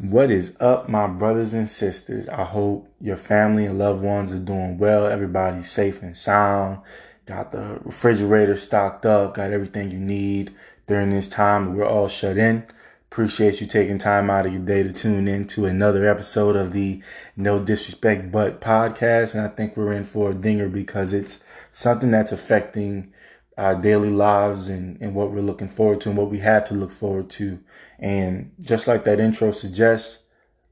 [0.00, 2.28] What is up, my brothers and sisters?
[2.28, 5.08] I hope your family and loved ones are doing well.
[5.08, 6.82] Everybody's safe and sound.
[7.26, 10.54] Got the refrigerator stocked up, got everything you need
[10.86, 11.74] during this time.
[11.74, 12.64] We're all shut in.
[13.10, 16.70] Appreciate you taking time out of your day to tune in to another episode of
[16.70, 17.02] the
[17.36, 19.34] No Disrespect But podcast.
[19.34, 21.42] And I think we're in for a dinger because it's
[21.72, 23.12] something that's affecting
[23.58, 26.74] our daily lives and, and what we're looking forward to and what we have to
[26.74, 27.58] look forward to.
[27.98, 30.24] And just like that intro suggests,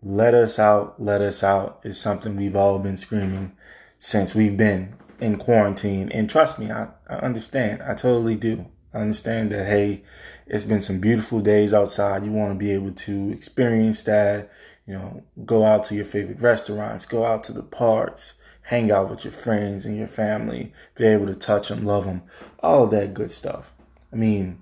[0.03, 3.53] let us out, let us out is something we've all been screaming
[3.99, 6.11] since we've been in quarantine.
[6.13, 7.83] And trust me, I, I understand.
[7.83, 8.65] I totally do.
[8.95, 10.05] I understand that, hey,
[10.47, 12.25] it's been some beautiful days outside.
[12.25, 14.53] You want to be able to experience that,
[14.87, 18.35] you know, go out to your favorite restaurants, go out to the parks,
[18.67, 22.21] hang out with your friends and your family, be able to touch them, love them,
[22.59, 23.73] all that good stuff.
[24.13, 24.61] I mean,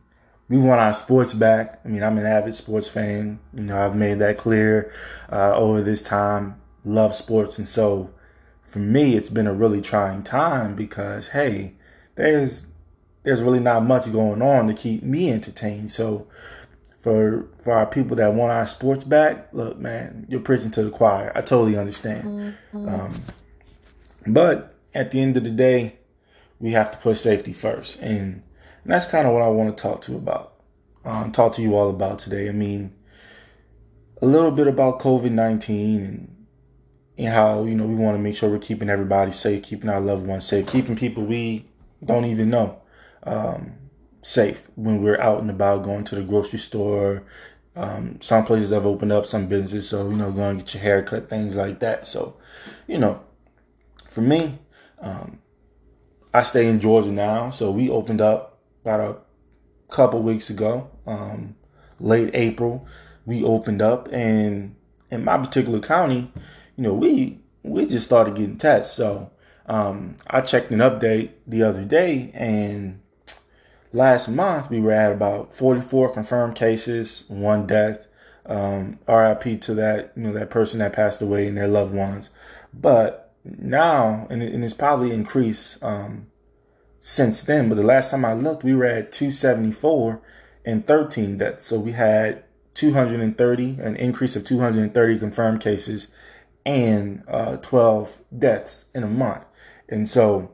[0.50, 1.80] we want our sports back.
[1.86, 3.38] I mean, I'm an avid sports fan.
[3.54, 4.92] You know, I've made that clear
[5.32, 6.60] uh, over this time.
[6.84, 8.10] Love sports, and so
[8.62, 11.72] for me, it's been a really trying time because hey,
[12.16, 12.66] there's
[13.22, 15.90] there's really not much going on to keep me entertained.
[15.90, 16.26] So
[16.98, 20.90] for for our people that want our sports back, look, man, you're preaching to the
[20.90, 21.32] choir.
[21.34, 22.54] I totally understand.
[22.74, 22.86] Mm-hmm.
[22.86, 23.22] Um,
[24.26, 25.96] but at the end of the day,
[26.60, 28.00] we have to put safety first.
[28.00, 28.42] And,
[28.84, 30.54] and that's kind of what I want to talk to about,
[31.04, 32.48] um, talk to you all about today.
[32.48, 32.92] I mean,
[34.22, 36.46] a little bit about COVID 19 and,
[37.18, 40.00] and how, you know, we want to make sure we're keeping everybody safe, keeping our
[40.00, 41.66] loved ones safe, keeping people we
[42.04, 42.80] don't even know
[43.24, 43.74] um,
[44.22, 47.22] safe when we're out and about, going to the grocery store.
[47.76, 50.82] Um, some places have opened up, some businesses, so, you know, going to get your
[50.82, 52.06] hair cut, things like that.
[52.06, 52.36] So,
[52.86, 53.20] you know,
[54.14, 54.60] for me,
[55.00, 55.40] um,
[56.32, 61.56] I stay in Georgia now, so we opened up about a couple weeks ago, um,
[61.98, 62.86] late April.
[63.26, 64.76] We opened up, and
[65.10, 66.30] in my particular county,
[66.76, 68.94] you know, we we just started getting tests.
[68.94, 69.32] So
[69.66, 73.00] um, I checked an update the other day, and
[73.92, 78.06] last month we were at about 44 confirmed cases, one death.
[78.46, 82.28] Um, RIP to that, you know, that person that passed away and their loved ones.
[82.74, 86.28] But now, and, and it's probably increased um,
[87.00, 90.22] since then, but the last time I looked, we were at 274
[90.64, 91.64] and 13 deaths.
[91.64, 92.44] So we had
[92.74, 96.08] 230, an increase of 230 confirmed cases
[96.64, 99.44] and uh, 12 deaths in a month.
[99.88, 100.50] And so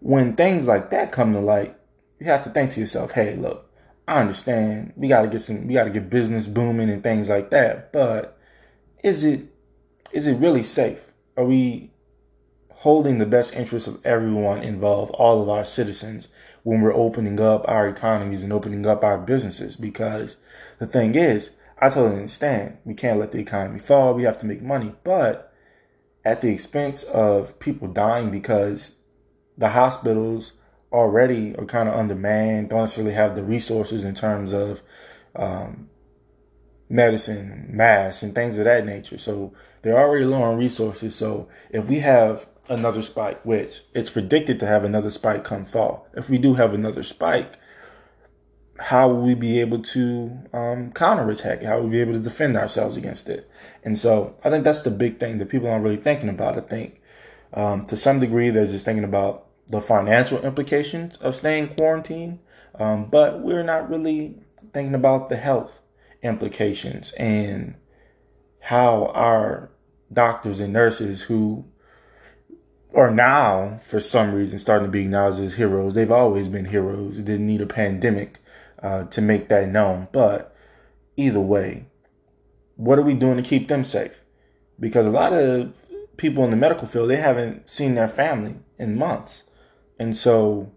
[0.00, 1.76] when things like that come to light,
[2.18, 3.70] you have to think to yourself, hey, look,
[4.06, 7.30] I understand we got to get some, we got to get business booming and things
[7.30, 7.90] like that.
[7.92, 8.38] But
[9.02, 9.46] is it,
[10.12, 11.09] is it really safe?
[11.36, 11.90] Are we
[12.70, 16.28] holding the best interests of everyone involved, all of our citizens,
[16.62, 19.76] when we're opening up our economies and opening up our businesses?
[19.76, 20.36] Because
[20.78, 24.14] the thing is, I totally understand we can't let the economy fall.
[24.14, 25.52] We have to make money, but
[26.24, 28.92] at the expense of people dying because
[29.56, 30.52] the hospitals
[30.92, 34.82] already are kind of undermanned, don't necessarily have the resources in terms of
[35.36, 35.88] um,
[36.90, 39.16] medicine, masks, and things of that nature.
[39.16, 41.14] So they're already low on resources.
[41.14, 46.08] So if we have another spike, which it's predicted to have another spike come fall,
[46.14, 47.54] if we do have another spike,
[48.78, 51.62] how will we be able to um, counterattack?
[51.62, 53.48] How will we be able to defend ourselves against it?
[53.84, 56.56] And so I think that's the big thing that people aren't really thinking about.
[56.56, 57.00] I think
[57.54, 62.40] um, to some degree they're just thinking about the financial implications of staying quarantined,
[62.74, 64.36] um, but we're not really
[64.72, 65.79] thinking about the health
[66.22, 67.74] implications and
[68.60, 69.70] how our
[70.12, 71.64] doctors and nurses who
[72.94, 75.94] are now, for some reason, starting to be acknowledged as heroes.
[75.94, 77.16] They've always been heroes.
[77.16, 78.38] They didn't need a pandemic
[78.82, 80.08] uh, to make that known.
[80.12, 80.54] But
[81.16, 81.86] either way,
[82.76, 84.22] what are we doing to keep them safe?
[84.78, 85.84] Because a lot of
[86.16, 89.44] people in the medical field, they haven't seen their family in months.
[89.98, 90.72] And so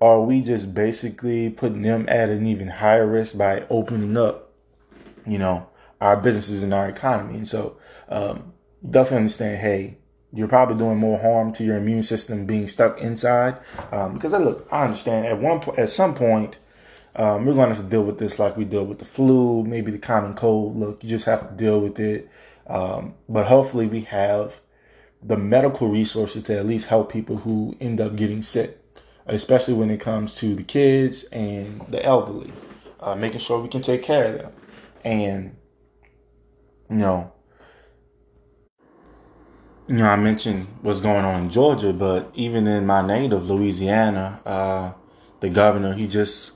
[0.00, 4.52] are we just basically putting them at an even higher risk by opening up,
[5.26, 5.68] you know,
[6.00, 7.36] our businesses and our economy?
[7.36, 7.78] And so,
[8.08, 8.52] um,
[8.88, 9.98] definitely understand, hey,
[10.32, 13.58] you're probably doing more harm to your immune system being stuck inside.
[13.90, 16.58] Um, because I look, I understand at one point, at some point,
[17.14, 19.64] um, we're going to have to deal with this like we deal with the flu,
[19.64, 20.76] maybe the common cold.
[20.76, 22.28] Look, you just have to deal with it.
[22.66, 24.60] Um, but hopefully, we have
[25.22, 28.78] the medical resources to at least help people who end up getting sick
[29.26, 32.52] especially when it comes to the kids and the elderly,
[33.00, 34.52] uh, making sure we can take care of them.
[35.04, 35.56] And,
[36.90, 37.32] you know,
[39.88, 44.40] you know, I mentioned what's going on in Georgia, but even in my native Louisiana,
[44.44, 44.92] uh,
[45.40, 46.54] the governor, he just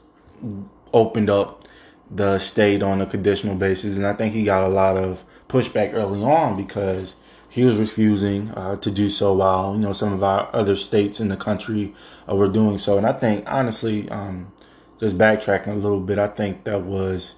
[0.93, 1.69] opened up
[2.11, 5.95] the state on a conditional basis, and I think he got a lot of pushback
[5.95, 7.15] early on because
[7.51, 11.21] he was refusing uh, to do so while you know some of our other states
[11.21, 11.95] in the country
[12.31, 12.97] uh, were doing so.
[12.97, 14.53] And I think honestly, um,
[15.01, 17.35] just backtracking a little bit, I think that was,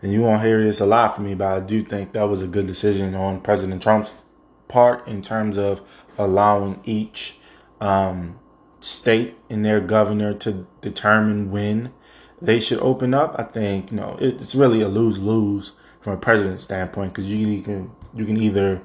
[0.00, 2.40] and you won't hear this a lot from me, but I do think that was
[2.40, 4.22] a good decision on President Trump's
[4.68, 5.82] part in terms of
[6.16, 7.38] allowing each
[7.80, 8.38] um,
[8.80, 11.92] state and their governor to determine when
[12.40, 13.34] they should open up.
[13.36, 17.62] I think you know it's really a lose lose from a president's standpoint because you
[17.62, 18.82] can you can either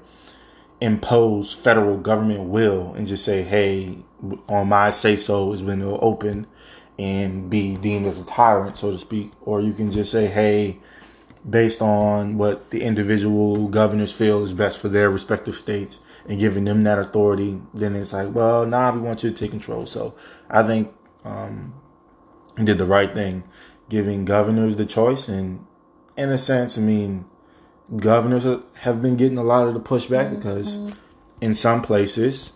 [0.83, 3.97] impose federal government will and just say, hey,
[4.49, 6.45] on my say so is when it'll open
[6.99, 10.77] and be deemed as a tyrant, so to speak, or you can just say, hey,
[11.49, 16.65] based on what the individual governors feel is best for their respective states and giving
[16.65, 19.85] them that authority, then it's like, well, nah, we want you to take control.
[19.85, 20.13] So
[20.49, 20.93] I think
[21.23, 21.73] um,
[22.61, 23.43] did the right thing,
[23.89, 25.29] giving governors the choice.
[25.29, 25.65] And
[26.17, 27.25] in a sense, I mean,
[27.97, 28.45] governors
[28.75, 30.35] have been getting a lot of the pushback mm-hmm.
[30.35, 30.77] because
[31.41, 32.53] in some places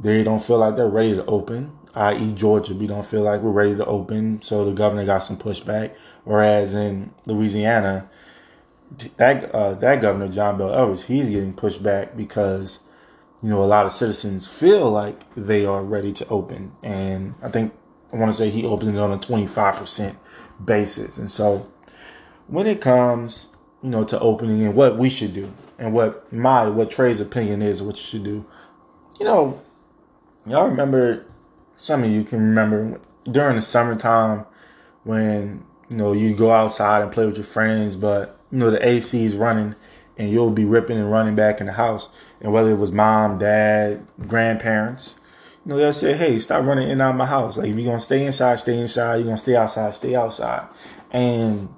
[0.00, 1.78] they don't feel like they're ready to open.
[1.94, 5.36] I.e., Georgia, we don't feel like we're ready to open, so the governor got some
[5.36, 5.94] pushback.
[6.24, 8.08] Whereas in Louisiana,
[9.18, 12.80] that uh, that governor John Bel Edwards, he's getting pushback because
[13.42, 17.50] you know a lot of citizens feel like they are ready to open, and I
[17.50, 17.74] think
[18.12, 20.18] I want to say he opened it on a twenty five percent
[20.64, 21.70] basis, and so
[22.46, 23.48] when it comes
[23.82, 27.62] you know to opening and what we should do and what my what Trey's opinion
[27.62, 28.44] is what you should do,
[29.18, 29.60] you know,
[30.46, 31.26] y'all remember
[31.76, 34.44] some of you can remember during the summertime
[35.04, 38.86] when you know you go outside and play with your friends, but you know the
[38.86, 39.74] AC is running
[40.16, 42.08] and you'll be ripping and running back in the house.
[42.40, 45.14] And whether it was mom, dad, grandparents,
[45.64, 47.56] you know, they'll say, hey, stop running in and out of my house.
[47.56, 49.16] Like, if you're going to stay inside, stay inside.
[49.16, 50.68] You're going to stay outside, stay outside.
[51.10, 51.68] And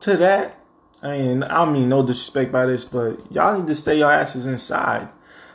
[0.00, 0.63] to that,
[1.04, 4.46] I mean, I mean, no disrespect by this, but y'all need to stay your asses
[4.46, 5.10] inside.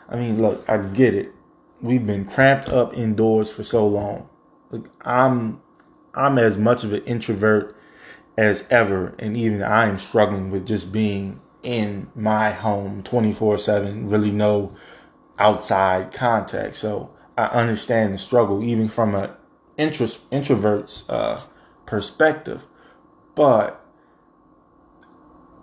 [0.08, 1.34] I mean, look, I get it.
[1.82, 4.30] We've been cramped up indoors for so long.
[4.70, 5.60] Look, I'm,
[6.14, 7.76] I'm as much of an introvert
[8.38, 14.08] as ever, and even I am struggling with just being in my home 24 7,
[14.08, 14.76] really no
[15.40, 16.78] outside contact.
[16.78, 19.32] So I understand the struggle, even from an
[19.78, 21.42] introvert's uh,
[21.88, 22.68] perspective.
[23.34, 23.84] But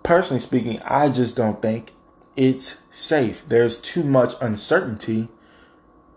[0.07, 1.91] personally speaking, I just don't think
[2.37, 3.43] it's safe.
[3.49, 5.27] There's too much uncertainty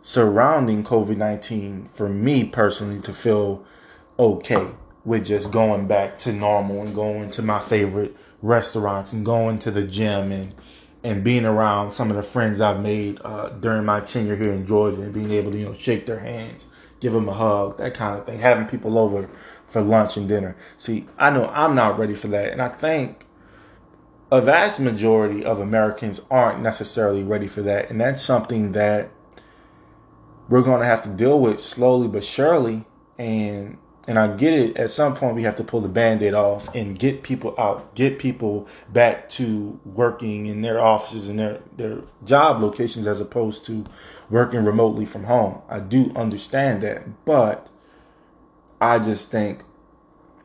[0.00, 3.64] surrounding COVID 19 for me personally to feel
[4.16, 4.69] okay
[5.04, 9.72] with just going back to normal and going to my favorite restaurants and going to
[9.72, 10.54] the gym and
[11.02, 14.66] and being around some of the friends I've made uh, during my tenure here in
[14.66, 16.66] Georgia and being able to you know shake their hands,
[17.00, 18.38] give them a hug, that kind of thing.
[18.38, 19.28] Having people over
[19.66, 20.56] for lunch and dinner.
[20.78, 23.26] See, I know I'm not ready for that, and I think
[24.32, 29.11] a vast majority of Americans aren't necessarily ready for that, and that's something that
[30.49, 32.85] we're going to have to deal with slowly but surely.
[33.19, 33.79] And
[34.09, 34.77] and I get it.
[34.77, 38.19] At some point, we have to pull the band-aid off and get people out, get
[38.19, 43.85] people back to working in their offices and their their job locations as opposed to
[44.29, 45.61] working remotely from home.
[45.69, 47.69] I do understand that, but
[48.81, 49.65] I just think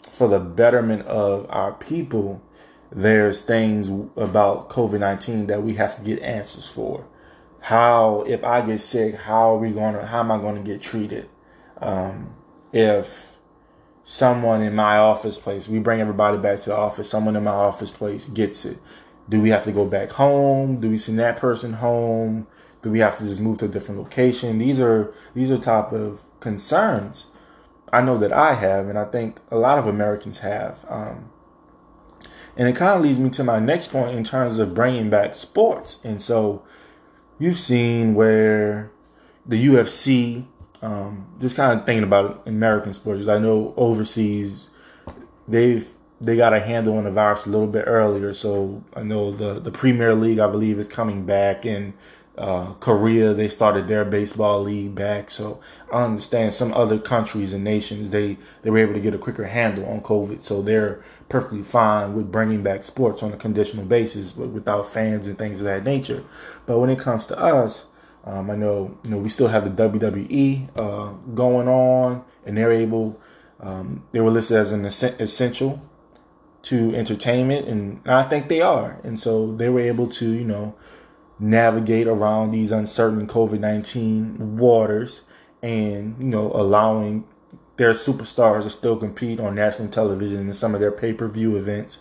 [0.10, 2.42] for the betterment of our people,
[2.96, 7.06] there's things about COVID 19 that we have to get answers for.
[7.60, 10.62] How, if I get sick, how are we going to, how am I going to
[10.62, 11.28] get treated?
[11.82, 12.34] Um,
[12.72, 13.34] if
[14.06, 17.52] someone in my office place, we bring everybody back to the office, someone in my
[17.52, 18.78] office place gets it.
[19.28, 20.80] Do we have to go back home?
[20.80, 22.48] Do we send that person home?
[22.82, 24.60] Do we have to just move to a different location?
[24.60, 27.26] These are these are type of concerns
[27.92, 30.86] I know that I have, and I think a lot of Americans have.
[30.90, 31.32] Um,
[32.58, 35.36] and it kind of leads me to my next point in terms of bringing back
[35.36, 35.98] sports.
[36.04, 36.64] And so
[37.40, 38.92] you've seen where
[39.46, 40.46] the UFC
[40.82, 43.28] um, just kind of thinking about American sports.
[43.28, 44.68] I know overseas,
[45.48, 48.34] they've they got a handle on the virus a little bit earlier.
[48.34, 51.94] So I know the the Premier League, I believe, is coming back, and
[52.38, 55.30] uh, Korea they started their baseball league back.
[55.30, 55.60] So
[55.92, 59.46] I understand some other countries and nations they they were able to get a quicker
[59.46, 64.34] handle on COVID, so they're perfectly fine with bringing back sports on a conditional basis,
[64.34, 66.24] but without fans and things of that nature.
[66.66, 67.88] But when it comes to us
[68.26, 72.72] um, I know, you know, we still have the WWE uh, going on, and they're
[72.72, 73.20] able,
[73.60, 75.82] um, they were listed as an essential
[76.64, 79.00] to entertainment, and I think they are.
[79.04, 80.76] And so they were able to, you know,
[81.40, 85.22] navigate around these uncertain COVID 19 waters
[85.62, 87.26] and, you know, allowing
[87.78, 91.56] their superstars to still compete on national television in some of their pay per view
[91.58, 92.00] events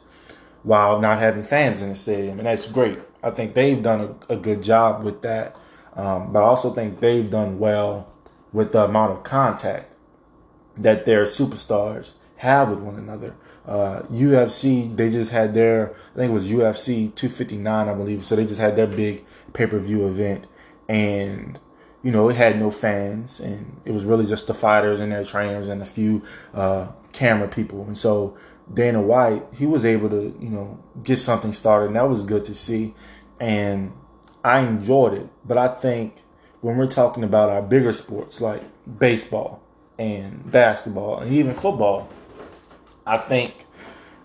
[0.63, 2.39] while not having fans in the stadium.
[2.39, 2.99] And that's great.
[3.23, 5.57] I think they've done a, a good job with that.
[5.95, 8.09] Um, but I also think they've done well
[8.53, 9.95] with the amount of contact
[10.77, 13.35] that their superstars have with one another.
[13.67, 18.25] Uh, UFC, they just had their, I think it was UFC 259, I believe.
[18.25, 20.47] So they just had their big pay per view event.
[20.89, 21.59] And,
[22.03, 23.41] you know, it had no fans.
[23.41, 26.23] And it was really just the fighters and their trainers and a few
[26.53, 27.85] uh, camera people.
[27.85, 28.37] And so
[28.73, 31.87] Dana White, he was able to, you know, get something started.
[31.87, 32.95] And that was good to see.
[33.41, 33.93] And
[34.45, 35.29] I enjoyed it.
[35.47, 36.17] But I think
[36.61, 38.63] when we're talking about our bigger sports like
[38.99, 39.63] baseball
[39.99, 42.09] and basketball and even football,
[43.07, 43.67] I think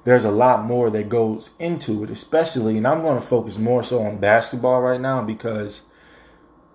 [0.03, 3.83] there's a lot more that goes into it, especially, and I'm going to focus more
[3.83, 5.81] so on basketball right now because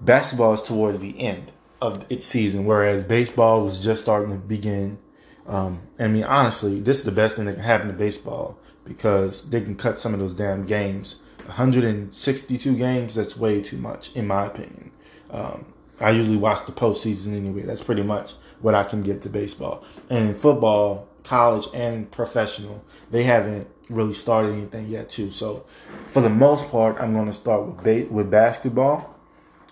[0.01, 4.99] basketball is towards the end of its season, whereas baseball was just starting to begin.
[5.47, 9.49] Um, I mean, honestly, this is the best thing that can happen to baseball because
[9.51, 11.17] they can cut some of those damn games.
[11.47, 14.91] 162 games, that's way too much, in my opinion.
[15.31, 15.67] Um,
[16.01, 17.63] I usually watch the postseason anyway.
[17.63, 19.85] That's pretty much what I can give to baseball.
[20.11, 25.31] And football, college and professional, they haven't really started anything yet too.
[25.31, 25.65] So
[26.07, 29.15] for the most part, I'm going to start with ba- with basketball,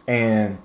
[0.06, 0.58] and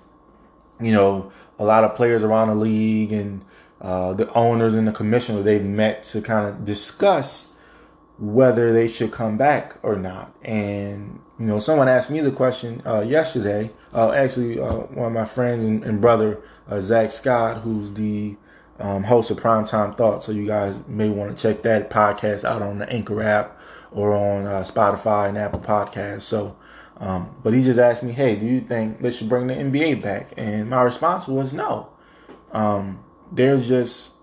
[0.81, 3.43] you know a lot of players around the league and
[3.81, 7.53] uh, the owners and the commissioner they've met to kind of discuss
[8.19, 10.33] whether they should come back or not.
[10.41, 13.71] And you know, someone asked me the question uh, yesterday.
[13.93, 18.35] Uh, actually, uh, one of my friends and, and brother, uh, Zach Scott, who's the
[18.79, 20.25] um, host of Primetime Thoughts.
[20.25, 23.59] So you guys may want to check that podcast out on the Anchor app
[23.91, 26.23] or on uh, Spotify and Apple Podcasts.
[26.23, 26.55] So,
[26.97, 30.01] um, but he just asked me, "Hey, do you think they should bring the NBA
[30.01, 31.89] back?" And my response was no.
[32.51, 34.13] Um, there's just,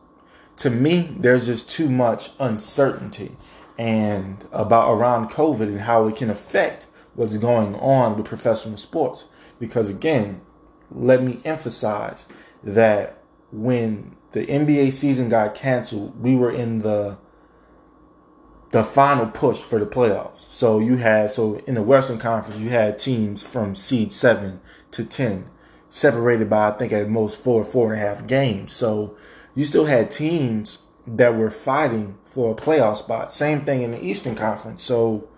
[0.59, 3.37] to me, there's just too much uncertainty
[3.77, 9.27] and about around COVID and how it can affect what's going on with professional sports.
[9.59, 10.41] Because again,
[10.91, 12.27] let me emphasize
[12.63, 13.19] that
[13.53, 17.17] when the NBA season got canceled, we were in the
[18.73, 20.47] the final push for the playoffs.
[20.51, 24.61] So you had so in the Western Conference, you had teams from seed seven
[24.91, 25.49] to ten,
[25.89, 28.73] separated by I think at most four, four and a half games.
[28.73, 29.17] So
[29.55, 33.33] you still had teams that were fighting for a playoff spot.
[33.33, 34.83] Same thing in the Eastern Conference.
[34.83, 35.29] So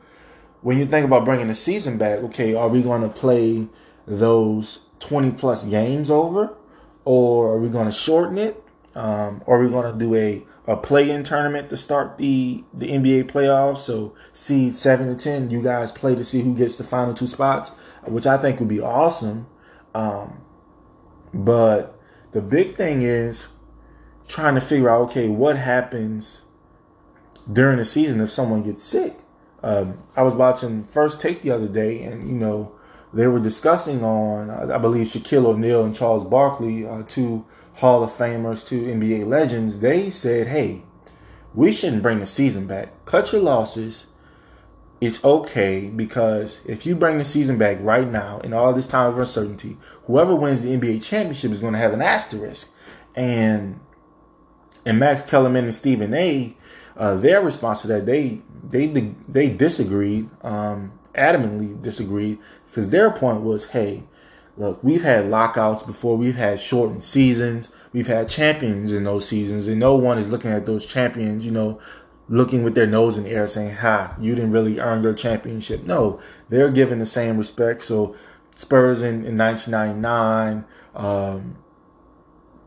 [0.63, 3.69] when you think about bringing the season back, okay, are we going to play
[4.07, 6.57] those 20 plus games over?
[7.05, 8.63] Or are we going to shorten it?
[8.97, 13.31] Um, or we going to do a, a play-in tournament to start the, the NBA
[13.31, 13.79] playoffs?
[13.79, 17.27] So seed seven to ten, you guys play to see who gets the final two
[17.27, 17.71] spots,
[18.05, 19.47] which I think would be awesome.
[19.95, 20.41] Um,
[21.35, 22.01] but
[22.33, 23.49] the big thing is
[24.27, 26.47] trying to figure out, okay, what happens
[27.53, 29.19] during the season if someone gets sick.
[29.63, 32.73] Um, I was watching First Take the other day, and you know
[33.13, 37.45] they were discussing on, I believe Shaquille O'Neal and Charles Barkley, uh, two
[37.77, 40.83] Hall of Famers, two NBA legends, they said, hey,
[41.55, 43.05] we shouldn't bring the season back.
[43.05, 44.07] Cut your losses.
[44.99, 49.11] It's okay because if you bring the season back right now in all this time
[49.11, 52.69] of uncertainty, whoever wins the NBA championship is going to have an asterisk.
[53.15, 53.81] And
[54.87, 56.57] and Max Kellerman and Stephen A.
[56.97, 58.87] Uh, their response to that they they
[59.29, 64.05] they disagreed, um, adamantly disagreed, because their point was, hey,
[64.57, 66.17] Look, we've had lockouts before.
[66.17, 67.71] We've had shortened seasons.
[67.93, 71.51] We've had champions in those seasons, and no one is looking at those champions, you
[71.51, 71.79] know,
[72.29, 75.85] looking with their nose in the air saying, ha, you didn't really earn your championship.
[75.85, 77.85] No, they're given the same respect.
[77.85, 78.17] So
[78.55, 81.57] Spurs in, in 1999, um,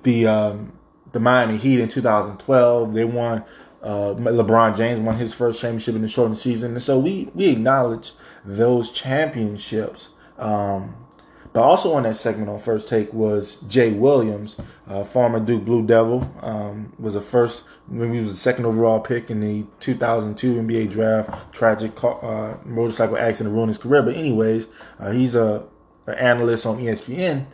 [0.03, 0.73] the, um,
[1.11, 3.43] the Miami Heat in 2012, they won,
[3.83, 6.71] uh, LeBron James won his first championship in the shortened season.
[6.71, 8.13] And so we, we acknowledge
[8.45, 10.11] those championships.
[10.37, 10.95] Um,
[11.61, 16.31] also on that segment on First Take was Jay Williams, uh, former Duke Blue Devil,
[16.41, 20.91] um, was a first, maybe he was the second overall pick in the 2002 NBA
[20.91, 21.53] draft.
[21.53, 24.03] Tragic uh, motorcycle accident ruined his career.
[24.03, 24.67] But anyways,
[24.99, 25.65] uh, he's a
[26.07, 27.45] an analyst on ESPN,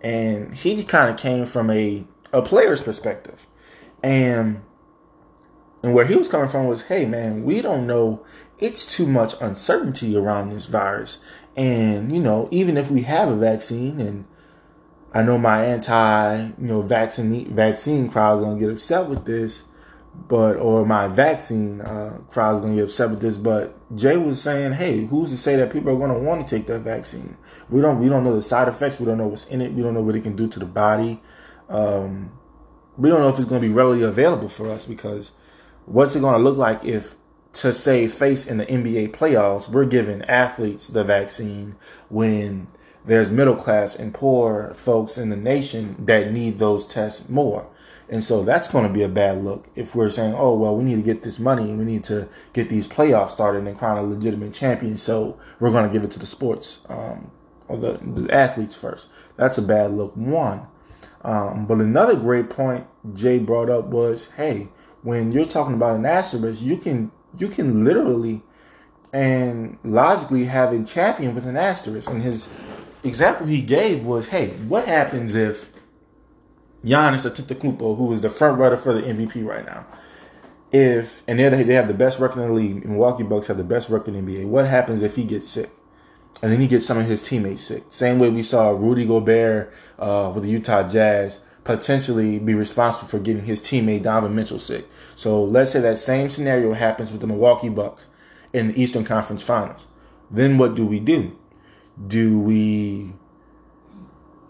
[0.00, 3.46] and he kind of came from a a player's perspective,
[4.02, 4.62] and
[5.84, 8.24] and where he was coming from was, hey man, we don't know.
[8.58, 11.18] It's too much uncertainty around this virus.
[11.56, 14.24] And, you know, even if we have a vaccine and
[15.12, 19.64] I know my anti, you know, vaccine vaccine crowd is gonna get upset with this,
[20.26, 23.36] but or my vaccine uh, crowd is gonna get upset with this.
[23.36, 26.66] But Jay was saying, hey, who's to say that people are gonna want to take
[26.68, 27.36] that vaccine?
[27.68, 28.98] We don't we don't know the side effects.
[28.98, 29.74] We don't know what's in it.
[29.74, 31.20] We don't know what it can do to the body.
[31.68, 32.32] Um,
[32.96, 35.32] we don't know if it's going to be readily available for us because
[35.86, 37.16] what's it going to look like if
[37.54, 41.76] to save face in the NBA playoffs, we're giving athletes the vaccine
[42.08, 42.66] when
[43.04, 47.66] there's middle class and poor folks in the nation that need those tests more.
[48.08, 50.84] And so that's going to be a bad look if we're saying, oh, well, we
[50.84, 53.96] need to get this money and we need to get these playoffs started and crown
[53.96, 54.98] a legitimate champion.
[54.98, 57.30] So we're going to give it to the sports um,
[57.68, 59.08] or the, the athletes first.
[59.36, 60.66] That's a bad look, one.
[61.22, 64.68] Um, but another great point Jay brought up was, hey,
[65.04, 68.42] when you're talking about an asterisk, you can you can literally
[69.12, 72.10] and logically have a champion with an asterisk.
[72.10, 72.50] And his
[73.04, 75.70] example he gave was, hey, what happens if
[76.84, 79.86] Giannis Antetokounmpo, who is the front runner for the MVP right now,
[80.72, 83.58] if and they they have the best record in the league, and Milwaukee Bucks have
[83.58, 84.46] the best record in the NBA.
[84.46, 85.70] What happens if he gets sick?
[86.42, 87.84] And then he gets some of his teammates sick.
[87.90, 93.18] Same way we saw Rudy Gobert uh, with the Utah Jazz potentially be responsible for
[93.18, 94.86] getting his teammate Donovan Mitchell sick.
[95.16, 98.06] So let's say that same scenario happens with the Milwaukee Bucks
[98.52, 99.86] in the Eastern Conference Finals.
[100.30, 101.36] Then what do we do?
[102.06, 103.14] Do we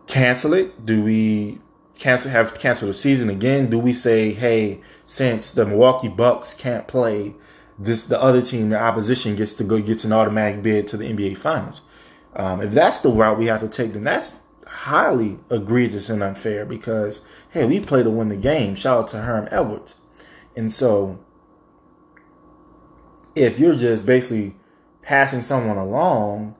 [0.06, 0.84] cancel it?
[0.84, 1.58] Do we
[1.98, 3.70] cancel have cancel the season again?
[3.70, 7.34] Do we say, hey, since the Milwaukee Bucks can't play,
[7.78, 11.04] this the other team, the opposition gets to go gets an automatic bid to the
[11.04, 11.80] NBA Finals?
[12.34, 14.34] Um, if that's the route we have to take, then that's
[14.74, 18.74] highly egregious and unfair because hey, we play to win the game.
[18.74, 19.94] Shout out to Herm Edwards.
[20.56, 21.20] And so
[23.36, 24.56] if you're just basically
[25.02, 26.56] passing someone along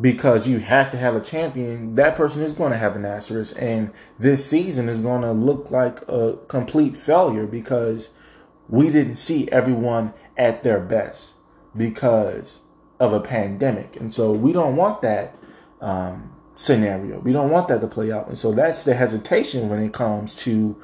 [0.00, 3.56] because you have to have a champion, that person is going to have an asterisk.
[3.60, 8.08] And this season is going to look like a complete failure because
[8.68, 11.34] we didn't see everyone at their best
[11.76, 12.60] because
[12.98, 13.96] of a pandemic.
[13.96, 15.36] And so we don't want that
[15.84, 17.20] um, scenario.
[17.20, 18.26] We don't want that to play out.
[18.26, 20.80] And so that's the hesitation when it comes to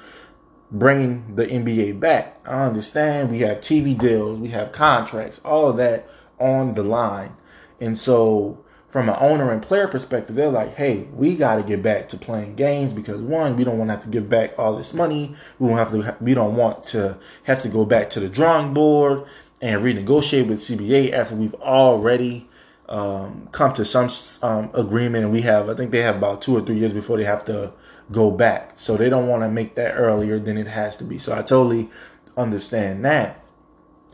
[0.71, 2.37] bringing the NBA back.
[2.47, 7.35] I understand we have TV deals, we have contracts, all of that on the line.
[7.81, 11.83] And so from an owner and player perspective, they're like, hey, we got to get
[11.83, 14.77] back to playing games because one, we don't want to have to give back all
[14.77, 15.35] this money.
[15.59, 18.75] We don't have to, we don't want to have to go back to the drawing
[18.75, 19.25] board
[19.63, 22.50] and renegotiate with CBA after we've already
[22.91, 24.11] um, come to some
[24.43, 25.25] um, agreement.
[25.25, 27.45] And we have, I think they have about two or three years before they have
[27.47, 27.73] to
[28.13, 28.73] go back.
[28.75, 31.17] So they don't want to make that earlier than it has to be.
[31.17, 31.89] So I totally
[32.37, 33.43] understand that.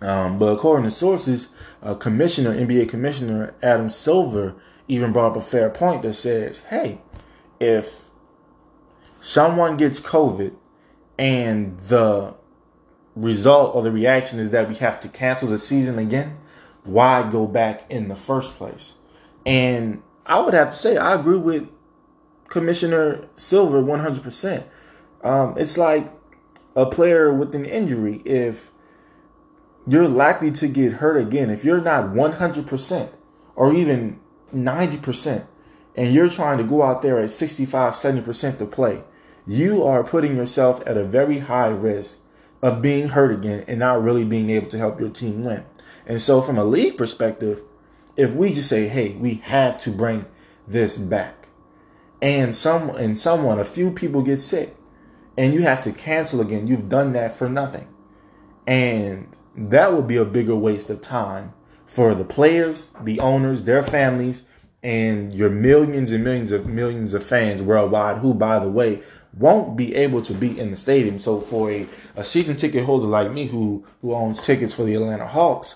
[0.02, 1.48] Um, but according to sources,
[1.82, 4.54] uh, Commissioner, NBA Commissioner Adam Silver
[4.88, 7.00] even brought up a fair point that says, hey,
[7.58, 8.04] if
[9.22, 10.54] someone gets COVID
[11.18, 12.34] and the
[13.14, 16.36] result or the reaction is that we have to cancel the season again,
[16.86, 18.94] why go back in the first place?
[19.44, 21.68] And I would have to say, I agree with
[22.48, 24.64] Commissioner Silver 100%.
[25.22, 26.10] Um, it's like
[26.74, 28.22] a player with an injury.
[28.24, 28.70] If
[29.86, 33.08] you're likely to get hurt again, if you're not 100%
[33.54, 34.20] or even
[34.54, 35.46] 90%,
[35.96, 39.02] and you're trying to go out there at 65, 70% to play,
[39.46, 42.18] you are putting yourself at a very high risk
[42.62, 45.64] of being hurt again and not really being able to help your team win.
[46.06, 47.62] And so, from a league perspective,
[48.16, 50.26] if we just say, hey, we have to bring
[50.66, 51.48] this back,
[52.22, 54.76] and some and someone, a few people get sick,
[55.36, 57.88] and you have to cancel again, you've done that for nothing.
[58.66, 61.52] And that would be a bigger waste of time
[61.84, 64.42] for the players, the owners, their families,
[64.82, 69.02] and your millions and millions of millions of fans worldwide who by the way
[69.36, 73.06] won't be able to be in the stadium so for a, a season ticket holder
[73.06, 75.74] like me who who owns tickets for the atlanta hawks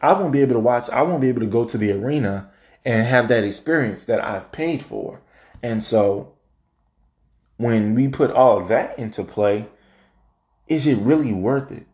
[0.00, 2.50] I won't be able to watch, I won't be able to go to the arena
[2.84, 5.20] and have that experience that I've paid for.
[5.62, 6.34] And so
[7.56, 9.66] when we put all that into play,
[10.66, 11.86] is it really worth it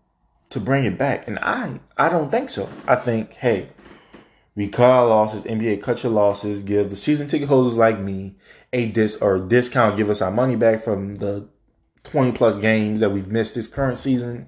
[0.50, 1.26] to bring it back?
[1.26, 2.68] And I I don't think so.
[2.86, 3.70] I think, hey,
[4.54, 8.36] we cut our losses, NBA cut your losses, give the season ticket holders like me
[8.72, 11.48] a dis or discount, give us our money back from the
[12.04, 14.46] 20 plus games that we've missed this current season.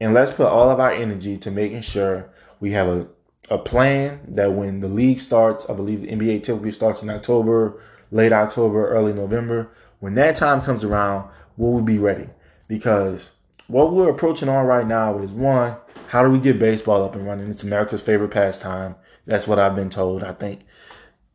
[0.00, 3.06] And let's put all of our energy to making sure we have a,
[3.50, 7.82] a plan that when the league starts, I believe the NBA typically starts in October,
[8.10, 9.70] late October, early November.
[9.98, 12.28] When that time comes around, we'll be ready.
[12.66, 13.30] Because
[13.66, 15.76] what we're approaching on right now is one,
[16.08, 17.50] how do we get baseball up and running?
[17.50, 18.96] It's America's favorite pastime.
[19.26, 20.24] That's what I've been told.
[20.24, 20.60] I think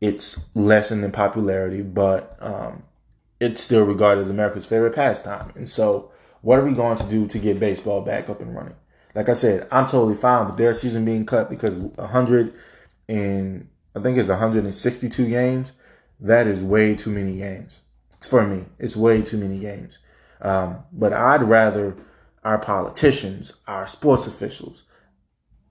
[0.00, 2.82] it's lessened in popularity, but um,
[3.40, 5.52] it's still regarded as America's favorite pastime.
[5.54, 6.10] And so,
[6.46, 8.76] what are we going to do to get baseball back up and running?
[9.16, 12.52] like I said, I'm totally fine with their season being cut because 100
[13.08, 15.72] and I think it's 162 games.
[16.20, 17.80] That is way too many games
[18.20, 18.66] for me.
[18.78, 20.00] It's way too many games.
[20.42, 21.96] Um, but I'd rather
[22.44, 24.84] our politicians, our sports officials,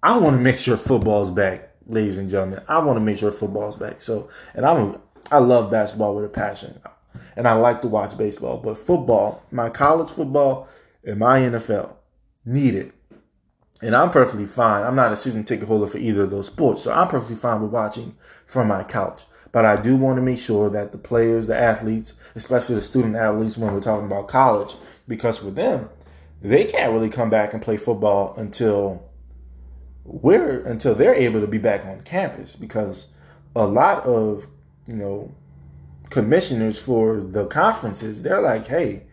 [0.01, 2.63] I want to make sure football's back, ladies and gentlemen.
[2.67, 4.01] I want to make sure football's back.
[4.01, 6.81] So, and I'm, I love basketball with a passion
[7.35, 10.67] and I like to watch baseball, but football, my college football
[11.03, 11.93] and my NFL
[12.45, 12.93] need it.
[13.81, 14.83] And I'm perfectly fine.
[14.83, 17.61] I'm not a season ticket holder for either of those sports, so I'm perfectly fine
[17.61, 19.25] with watching from my couch.
[19.51, 23.15] But I do want to make sure that the players, the athletes, especially the student
[23.15, 24.75] athletes when we're talking about college,
[25.07, 25.89] because for them,
[26.41, 29.03] they can't really come back and play football until
[30.03, 33.07] we're until they're able to be back on campus because
[33.55, 34.45] a lot of
[34.87, 35.33] you know
[36.15, 39.03] commissioners for the conferences, they're like, hey,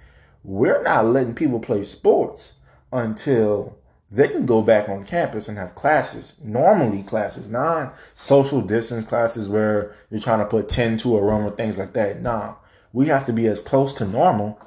[0.44, 2.52] we're not letting people play sports
[2.92, 3.76] until
[4.12, 9.48] they can go back on campus and have classes, normally classes, non social distance classes
[9.48, 12.22] where you're trying to put 10 to a room or things like that.
[12.22, 12.54] Nah,
[12.92, 14.60] we have to be as close to normal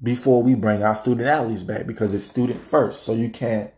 [0.00, 3.02] before we bring our student athletes back because it's student first.
[3.02, 3.72] So you can't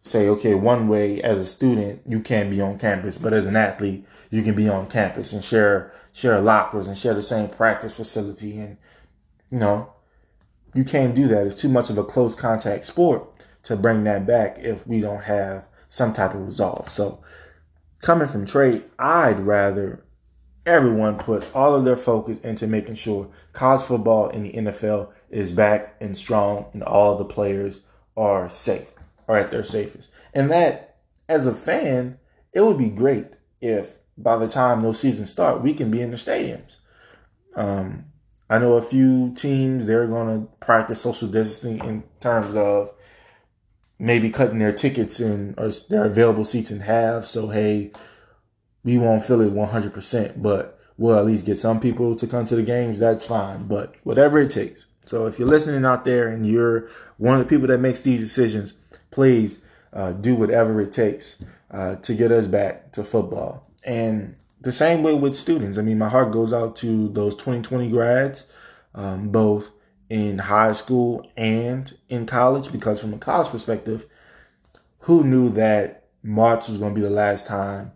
[0.00, 3.56] say, okay, one way as a student, you can't be on campus, but as an
[3.56, 7.96] athlete, you can be on campus and share share lockers and share the same practice
[7.96, 8.76] facility and
[9.50, 9.92] you know
[10.74, 11.46] you can't do that.
[11.46, 13.26] It's too much of a close contact sport
[13.64, 16.88] to bring that back if we don't have some type of resolve.
[16.88, 17.22] So
[18.02, 20.04] coming from Trey, I'd rather
[20.66, 25.50] everyone put all of their focus into making sure college football in the NFL is
[25.50, 27.80] back and strong and all the players
[28.16, 28.92] are safe
[29.28, 30.08] or at their safest.
[30.34, 30.96] And that
[31.28, 32.18] as a fan,
[32.52, 36.10] it would be great if by the time those seasons start, we can be in
[36.10, 36.78] the stadiums.
[37.54, 38.06] Um,
[38.50, 42.92] I know a few teams they're going to practice social distancing in terms of
[43.98, 47.24] maybe cutting their tickets in or their available seats in half.
[47.24, 47.92] So hey,
[48.84, 52.56] we won't fill it 100%, but we'll at least get some people to come to
[52.56, 52.98] the games.
[52.98, 54.86] That's fine, but whatever it takes.
[55.04, 58.20] So if you're listening out there and you're one of the people that makes these
[58.20, 58.74] decisions,
[59.10, 63.66] please uh, do whatever it takes uh, to get us back to football.
[63.84, 65.78] And the same way with students.
[65.78, 68.46] I mean, my heart goes out to those 2020 grads,
[68.94, 69.70] um, both
[70.10, 74.06] in high school and in college, because from a college perspective,
[75.00, 77.92] who knew that March was going to be the last time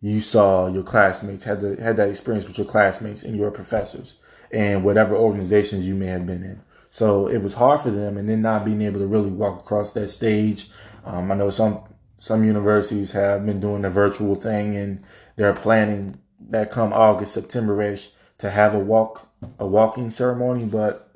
[0.00, 4.16] you saw your classmates, had, the, had that experience with your classmates and your professors
[4.50, 6.60] and whatever organizations you may have been in.
[6.92, 9.92] So it was hard for them, and then not being able to really walk across
[9.92, 10.68] that stage.
[11.06, 11.80] Um, I know some
[12.18, 15.02] some universities have been doing the virtual thing, and
[15.36, 19.26] they're planning that come August, September-ish to have a walk
[19.58, 20.66] a walking ceremony.
[20.66, 21.10] But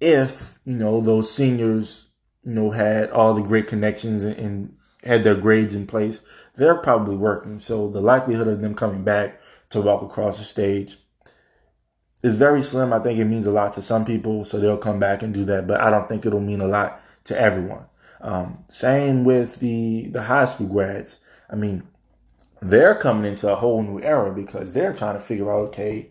[0.00, 2.06] if you know those seniors,
[2.42, 6.22] you know, had all the great connections and, and had their grades in place,
[6.54, 7.58] they're probably working.
[7.58, 10.96] So the likelihood of them coming back to walk across the stage
[12.26, 12.92] is very slim.
[12.92, 15.44] I think it means a lot to some people, so they'll come back and do
[15.46, 15.66] that.
[15.66, 17.86] But I don't think it'll mean a lot to everyone.
[18.20, 21.18] Um, same with the the high school grads.
[21.50, 21.84] I mean,
[22.60, 26.10] they're coming into a whole new era because they're trying to figure out, okay,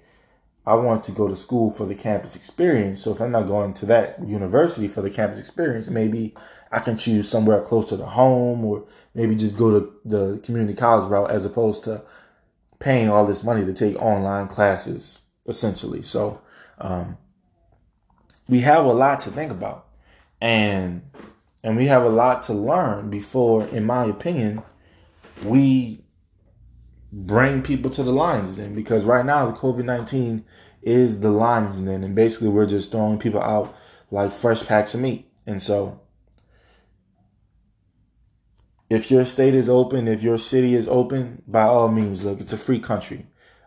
[0.66, 3.02] I want to go to school for the campus experience.
[3.02, 6.34] So if I'm not going to that university for the campus experience, maybe
[6.72, 11.10] I can choose somewhere closer to home or maybe just go to the community college
[11.10, 12.04] route as opposed to
[12.80, 16.02] paying all this money to take online classes essentially.
[16.04, 16.42] So,
[16.80, 17.18] um,
[18.48, 19.88] we have a lot to think about
[20.42, 21.02] and
[21.64, 24.62] and we have a lot to learn before, in my opinion,
[25.44, 26.04] we
[27.12, 30.46] bring people to the lines then because right now the COVID 19
[30.84, 32.04] is the lines then.
[32.04, 33.76] And basically, we're just throwing people out
[34.12, 35.28] like fresh packs of meat.
[35.48, 36.02] And so,
[38.88, 42.54] if your state is open, if your city is open, by all means, look, it's
[42.54, 43.26] a free country.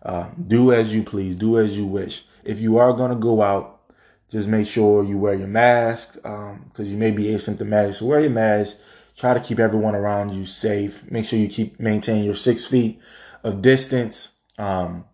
[0.09, 2.25] Uh, do as you please, do as you wish.
[2.43, 3.93] If you are going to go out,
[4.31, 7.95] just make sure you wear your mask because um, you may be asymptomatic.
[7.95, 8.79] So wear your mask.
[9.19, 11.03] Try to keep everyone around you safe.
[11.11, 12.99] Make sure you keep maintain your six feet
[13.45, 14.31] of distance.
[14.57, 15.05] Um,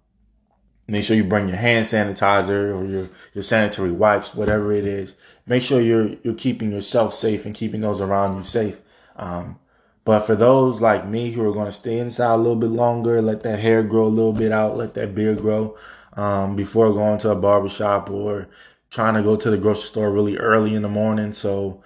[0.87, 5.17] make sure you bring your hand sanitizer or your, your sanitary wipes, whatever it is.
[5.45, 8.81] Make sure you're you're keeping yourself safe and keeping those around you safe.
[9.17, 9.59] Um,
[10.05, 13.23] but for those like me who are going to stay inside a little bit longer,
[13.23, 15.77] let that hair grow a little bit out, let that beard grow
[16.15, 18.49] um, before going to a barbershop or
[18.91, 21.33] trying to go to the grocery store really early in the morning.
[21.33, 21.83] So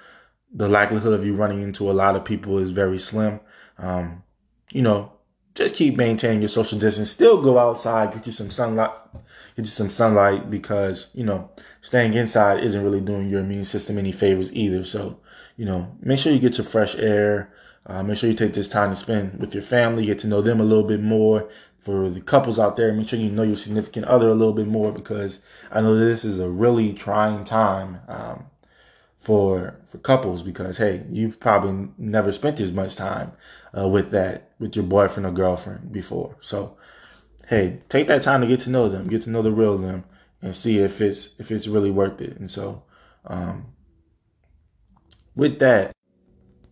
[0.52, 3.40] the likelihood of you running into a lot of people is very slim.
[3.78, 4.22] Um,
[4.70, 5.12] you know,
[5.54, 7.10] just keep maintaining your social distance.
[7.10, 8.90] Still go outside, get you some sunlight,
[9.56, 11.50] get you some sunlight because, you know,
[11.80, 14.84] staying inside isn't really doing your immune system any favors either.
[14.84, 15.18] So,
[15.56, 17.52] you know, make sure you get your fresh air.
[17.88, 20.42] Uh, make sure you take this time to spend with your family, get to know
[20.42, 21.48] them a little bit more,
[21.80, 24.66] for the couples out there, make sure you know your significant other a little bit
[24.66, 28.44] more because I know this is a really trying time um,
[29.18, 33.32] for for couples because hey, you've probably never spent as much time
[33.76, 36.36] uh, with that with your boyfriend or girlfriend before.
[36.40, 36.76] So
[37.46, 40.04] hey, take that time to get to know them, get to know the real them,
[40.42, 42.38] and see if it's if it's really worth it.
[42.38, 42.82] And so,
[43.24, 43.66] um,
[45.34, 45.92] with that,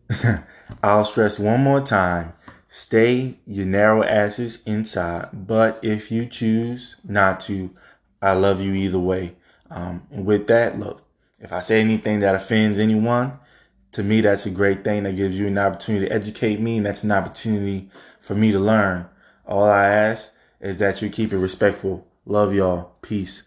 [0.82, 2.32] I'll stress one more time:
[2.68, 5.28] stay your narrow asses inside.
[5.32, 7.70] But if you choose not to,
[8.22, 9.36] I love you either way.
[9.70, 11.02] Um, and with that, look,
[11.40, 13.38] if I say anything that offends anyone,
[13.92, 15.04] to me that's a great thing.
[15.04, 17.90] That gives you an opportunity to educate me, and that's an opportunity
[18.20, 19.06] for me to learn.
[19.46, 20.28] All I ask
[20.60, 22.06] is that you keep it respectful.
[22.24, 22.92] Love y'all.
[23.02, 23.42] Peace.